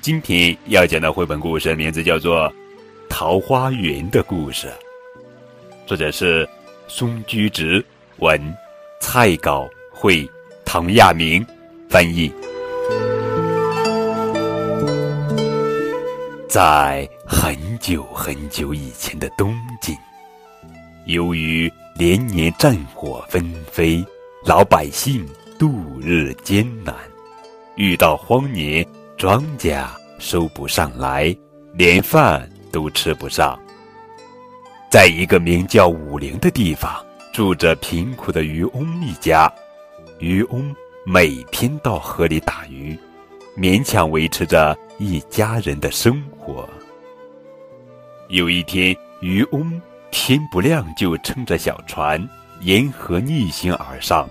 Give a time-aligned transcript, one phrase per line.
[0.00, 2.48] 今天要讲的绘本故事名字叫做
[3.08, 4.66] 《桃花源的故事》，
[5.86, 6.46] 作者是
[6.88, 7.82] 松居直，
[8.18, 8.38] 文，
[9.00, 10.28] 蔡稿，绘，
[10.64, 11.44] 唐亚明
[11.88, 12.30] 翻译。
[16.46, 19.96] 在很久很久以前的东晋，
[21.06, 24.04] 由于连年战火纷飞，
[24.44, 25.26] 老百姓
[25.58, 26.94] 度日艰难，
[27.76, 29.84] 遇到荒年，庄稼
[30.18, 31.36] 收不上来，
[31.72, 33.58] 连饭都吃不上。
[34.90, 39.52] 在一个名叫武陵的地方，住着贫苦的渔翁一家。
[40.20, 40.72] 渔翁
[41.04, 42.96] 每天到河里打鱼，
[43.58, 46.68] 勉强维持着一家人的生活。
[48.28, 49.82] 有一天，渔翁
[50.12, 52.24] 天不亮就撑着小船
[52.60, 54.30] 沿河逆行而上，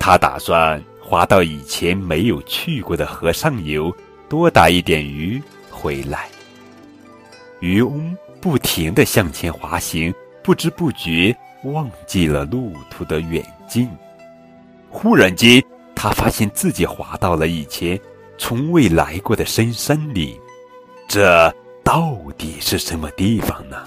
[0.00, 3.94] 他打算划到以前没有去过的河上游，
[4.30, 6.26] 多打一点鱼回来。
[7.60, 10.10] 渔翁不停地向前滑行，
[10.42, 13.90] 不知不觉忘记了路途的远近。
[14.88, 15.62] 忽然间，
[15.94, 18.00] 他发现自己滑到了以前
[18.38, 20.40] 从未来过的深山里，
[21.06, 23.84] 这到底是什么地方呢？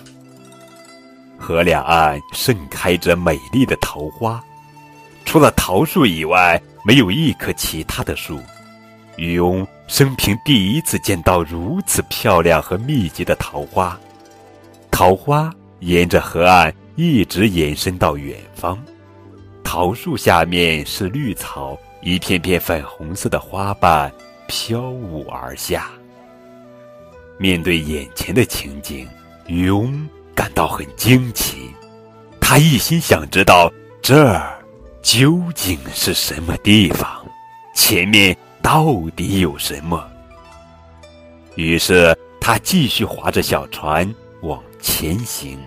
[1.40, 4.40] 河两岸盛开着美丽的桃花，
[5.26, 8.40] 除了桃树以外，没有一棵其他的树。
[9.18, 14.00] 渔翁生平第一次见到如此漂亮和密集的桃花，
[14.92, 18.78] 桃花沿着河岸一直延伸到远方。
[19.64, 24.12] 桃树下面是绿草，一片片粉红色的花瓣
[24.48, 25.90] 飘舞而下。
[27.40, 29.08] 面对眼前的情景，
[29.48, 31.72] 渔翁感到很惊奇，
[32.40, 33.72] 他一心想知道
[34.04, 34.55] 这儿
[35.06, 37.24] 究竟是什么地方，
[37.76, 40.04] 前面到底有什么。
[41.54, 45.60] 于是他继续划着小船往前行，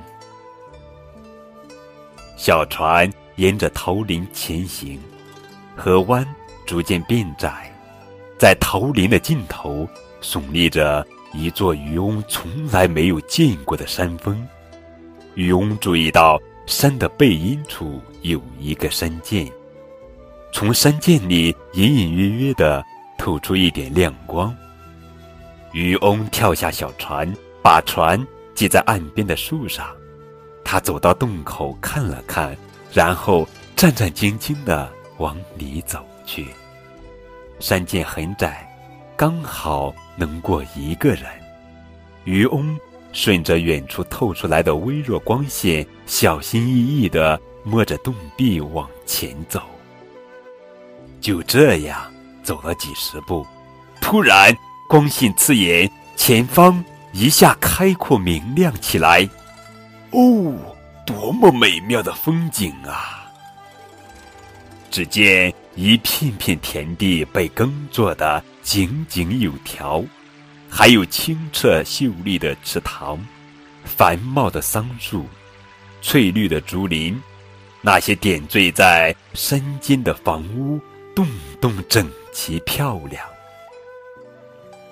[2.36, 3.08] 小船。
[3.36, 5.00] 沿着桃林前行，
[5.76, 6.26] 河湾
[6.66, 7.72] 逐渐变窄，
[8.36, 9.88] 在桃林的尽头
[10.20, 14.44] 耸立着一座渔翁从来没有见过的山峰。
[15.36, 16.36] 渔翁注意到
[16.68, 19.50] 山的背阴处有一个山涧，
[20.52, 22.84] 从山涧里隐隐约约地
[23.16, 24.54] 透出一点亮光。
[25.72, 28.22] 渔翁跳下小船，把船
[28.54, 29.88] 系在岸边的树上。
[30.62, 32.56] 他走到洞口看了看。
[32.90, 33.46] 然后
[33.76, 36.46] 战战兢兢地往里走去。
[37.60, 38.66] 山涧很窄，
[39.14, 41.24] 刚好能过一个人。
[42.24, 42.78] 渔翁
[43.12, 49.62] 顺着远处透出来的微弱光线，小心翼翼地摸着洞壁往前走。
[51.20, 52.00] 就这样
[52.42, 53.46] 走了几十步，
[54.00, 54.56] 突然
[54.88, 59.28] 光线刺眼，前方一下开阔明亮起来。
[60.10, 60.54] 哦！
[61.04, 63.30] 多么美妙的风景啊！
[64.90, 70.04] 只见一片片田地被耕作的井井有条，
[70.68, 73.18] 还有清澈秀丽的池塘，
[73.84, 75.26] 繁茂的桑树，
[76.02, 77.20] 翠绿的竹林，
[77.80, 80.80] 那些点缀在山间的房屋，
[81.14, 81.26] 栋
[81.60, 83.24] 栋整齐漂亮。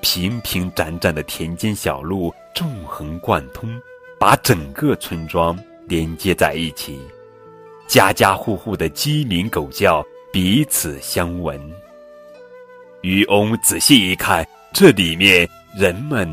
[0.01, 3.81] 平平展展的田间小路，纵横贯通，
[4.19, 5.59] 把整个村庄。
[5.89, 7.01] 连接在一起，
[7.87, 11.61] 家家户户的鸡鸣狗叫彼此相闻。
[13.03, 14.45] 渔翁仔细一看，
[14.75, 16.27] 这里面人们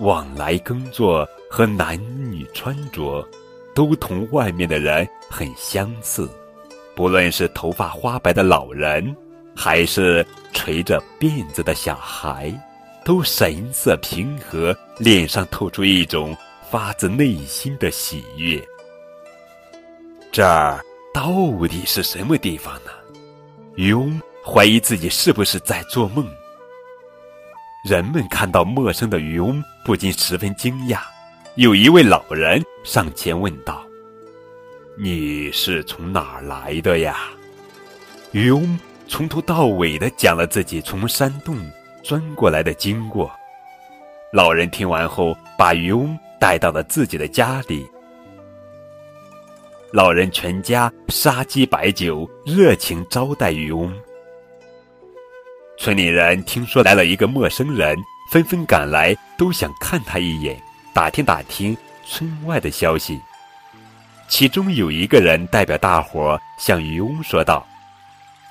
[0.00, 1.96] 往来耕作和男
[2.32, 3.24] 女穿着，
[3.72, 6.28] 都同外面的人很相似。
[6.96, 9.14] 不论是头发花白的老人，
[9.54, 12.52] 还是垂着辫子的小孩，
[13.04, 16.36] 都神色平和，脸上透出一种
[16.68, 18.60] 发自内心的喜悦。
[20.32, 20.84] 这儿
[21.14, 21.30] 到
[21.68, 22.90] 底是什么地方呢？
[23.76, 26.28] 渔翁怀疑自己是不是在做梦。
[27.84, 30.98] 人们看到陌生的渔翁，不禁十分惊讶。
[31.54, 33.84] 有一位老人上前问道
[34.98, 37.16] ：“你是从哪儿来的呀？”
[38.32, 41.56] 渔翁从头到尾的讲了自己从山洞
[42.02, 43.30] 钻过来的经过。
[44.32, 47.88] 老人听完后，把渔翁带到了自己的家里。
[49.92, 53.94] 老人全家杀鸡摆酒，热情招待渔翁。
[55.80, 57.96] 村里人听说来了一个陌生人，
[58.32, 60.60] 纷纷赶来，都想看他一眼，
[60.92, 63.20] 打听打听村外的消息。
[64.26, 67.64] 其中有一个人代表大伙向渔翁说道：“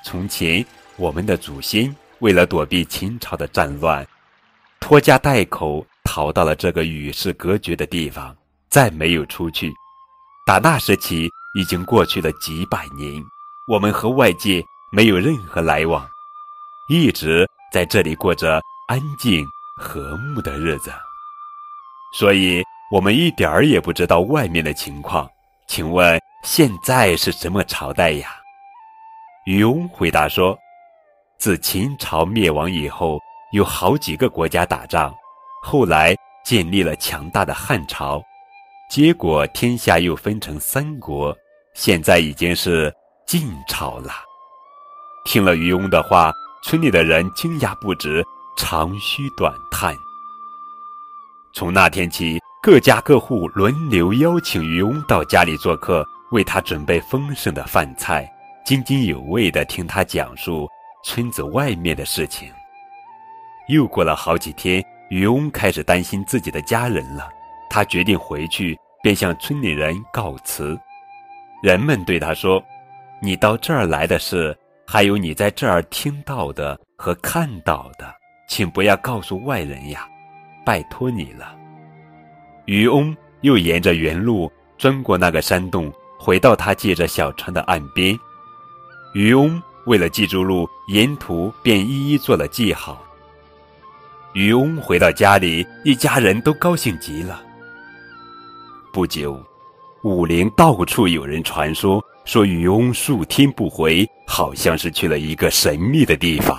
[0.02, 0.64] 从前
[0.96, 4.06] 我们的祖先为了躲避秦朝的战乱，
[4.80, 8.34] 拖家带口逃到了这个与世隔绝的地方，
[8.70, 9.70] 再没有出去。
[10.46, 13.22] 打那时起，已经过去了几百年，
[13.68, 16.08] 我们和外界没有任何来往，
[16.88, 19.46] 一直在这里过着安静
[19.76, 20.90] 和睦的日子。
[22.14, 25.28] 所以，我们一点儿也不知道外面的情况。
[25.66, 28.30] 请问现在是什么朝代呀？
[29.44, 30.56] 渔翁回答说
[31.38, 33.18] ：“自秦朝灭亡以后，
[33.52, 35.14] 有好几个国家打仗，
[35.62, 38.22] 后来建立了强大的汉朝，
[38.90, 41.36] 结果天下又分成三国，
[41.74, 42.90] 现在已经是
[43.26, 44.10] 晋朝了。”
[45.26, 46.32] 听了渔翁的话，
[46.62, 48.24] 村里的人惊讶不止，
[48.56, 49.96] 长吁短叹。
[51.52, 58.30] 从那天起，各家各户轮流邀请渔翁到家里做客，为他准备丰盛的饭菜，
[58.64, 60.68] 津津有味地听他讲述
[61.04, 62.52] 村子外面的事情。
[63.68, 67.28] 又过了好几天，渔翁开始担心自己的家人了，
[67.70, 70.78] 他决定回去，便向村里人告辞。
[71.62, 72.62] 人们对他说
[73.20, 74.56] ：“你到这儿来的事，
[74.90, 78.10] 还有你在这儿听到的和看到的，
[78.48, 80.08] 请不要告诉外人呀。”
[80.64, 81.54] 拜托你了。
[82.64, 88.18] 渔翁又沿着原路钻过那个山洞，回到他借着小船的岸边。
[89.12, 92.98] 渔翁为了记住路，沿途便一一做了记号。
[94.32, 97.42] 渔翁回到家里，一家人都高兴极了。
[98.90, 99.42] 不久，
[100.08, 106.58] 武陵到处有人传说，说渔翁数天不回，好像是去了一个神秘的地方。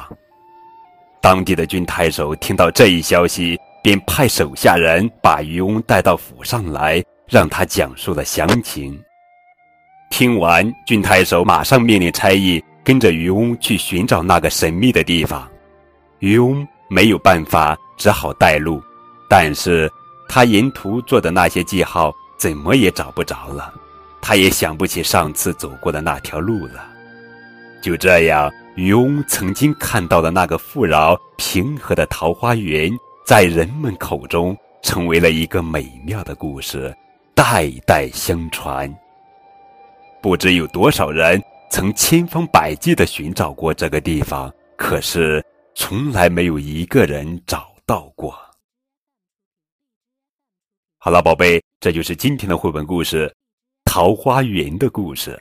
[1.22, 3.60] 当地的郡太守听到这一消息。
[3.82, 9.02] 便派手下人把渔翁带到府上来，让他讲述了详情。
[10.12, 15.50] 听完，郡太守马上命令差役跟着渔翁去寻找那个神秘的地方。
[16.20, 18.84] 渔翁没有办法，只好带路，
[19.30, 19.90] 但是
[20.28, 23.72] 他沿途做的那些记号怎么也找不着了，
[24.22, 26.88] 他也想不起上次走过的那条路了。
[27.82, 32.92] 就这样，渔翁曾经看到的那个富饶平和的桃花源。
[33.26, 36.96] 在人们口中，成为了一个美妙的故事，
[37.36, 38.92] 代代相传。
[40.20, 41.40] 不知有多少人
[41.70, 45.46] 曾千方百计的寻找过这个地方，可是
[45.76, 48.36] 从来没有一个人找到过。
[50.98, 53.26] 好了，宝贝，这就是今天的绘本故事
[53.86, 55.32] 《桃花源的故事》。